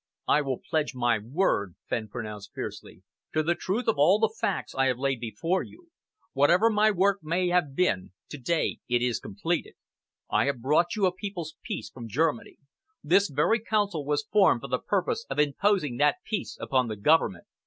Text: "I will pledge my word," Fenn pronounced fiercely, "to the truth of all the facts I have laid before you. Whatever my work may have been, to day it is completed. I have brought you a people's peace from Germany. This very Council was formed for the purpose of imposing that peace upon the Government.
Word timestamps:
"I 0.27 0.41
will 0.41 0.59
pledge 0.67 0.95
my 0.95 1.19
word," 1.19 1.75
Fenn 1.87 2.07
pronounced 2.07 2.53
fiercely, 2.55 3.03
"to 3.35 3.43
the 3.43 3.53
truth 3.53 3.87
of 3.87 3.99
all 3.99 4.17
the 4.17 4.33
facts 4.41 4.73
I 4.73 4.87
have 4.87 4.97
laid 4.97 5.19
before 5.19 5.61
you. 5.61 5.89
Whatever 6.33 6.71
my 6.71 6.89
work 6.89 7.19
may 7.21 7.49
have 7.49 7.75
been, 7.75 8.11
to 8.29 8.39
day 8.39 8.79
it 8.89 9.03
is 9.03 9.19
completed. 9.19 9.75
I 10.27 10.45
have 10.45 10.59
brought 10.59 10.95
you 10.95 11.05
a 11.05 11.13
people's 11.13 11.53
peace 11.63 11.91
from 11.91 12.07
Germany. 12.09 12.57
This 13.03 13.29
very 13.29 13.59
Council 13.59 14.03
was 14.03 14.23
formed 14.25 14.61
for 14.61 14.69
the 14.69 14.79
purpose 14.79 15.27
of 15.29 15.37
imposing 15.37 15.97
that 15.97 16.15
peace 16.25 16.57
upon 16.59 16.87
the 16.87 16.95
Government. 16.95 17.45